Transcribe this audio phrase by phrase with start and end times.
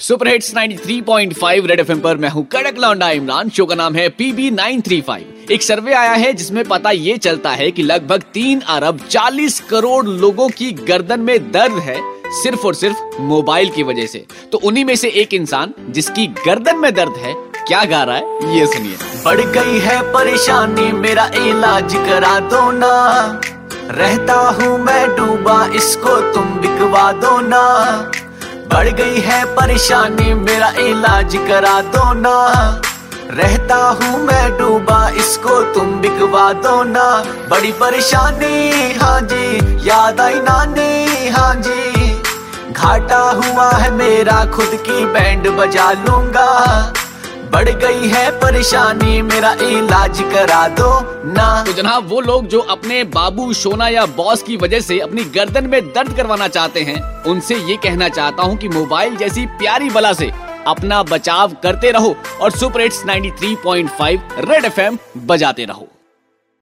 [0.00, 4.08] Super hits 93.5 red FM पर मैं हूँ कड़क लौंडा इमरान। शो का नाम है
[4.08, 9.00] पीबी 935 एक सर्वे आया है जिसमें पता ये चलता है कि लगभग तीन अरब
[9.08, 11.96] 40 करोड़ लोगों की गर्दन में दर्द है,
[12.42, 16.76] सिर्फ़ और सिर्फ़ मोबाइल की वजह से। तो उन्हीं में से एक इंसान जिसकी गर्दन
[16.76, 17.34] में दर्द है,
[17.68, 23.40] क्या गा रहा है, ये सुनिए। बढ़ गई है परेशानी, मेरा इलाज करा दो ना।
[23.90, 28.12] रहता हूँ मैं, डूबा इसको, तुम बिकवा दो ना।
[28.72, 32.36] बढ़ गई है परेशानी, मेरा इलाज करा दो ना।
[33.30, 40.34] रहता हूँ मैं, डूबा इसको, तुम बिकवा दो ना। बड़ी परेशानी हाँ जी, याद आई
[40.34, 42.22] नानी हाँ जी।
[42.72, 46.50] घाटा हुआ है मेरा, खुद की बैंड बजा लूँगा।
[47.50, 50.88] बढ़ गई है परेशानी, मेरा इलाज करा दो
[51.26, 55.24] ना। तो जनाब, वो लोग जो अपने बाबू सोना या बॉस की वजह से अपनी
[55.36, 59.90] गर्दन में दर्द करवाना चाहते हैं, उनसे ये कहना चाहता हूँ कि मोबाइल जैसी प्यारी
[59.90, 60.30] बला से
[60.66, 65.88] अपना बचाव करते रहो और सुपर हिट्स 93.5 रेड एफएम बजाते रहो।